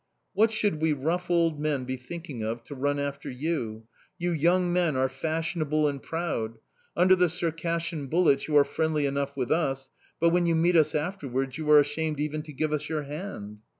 [0.33, 3.83] "What should we rough old men be thinking of to run after you?
[4.17, 6.57] You young men are fashionable and proud:
[6.97, 9.91] under the Circassian bullets you are friendly enough with us...
[10.19, 13.59] but when you meet us afterwards you are ashamed even to give us your hand!"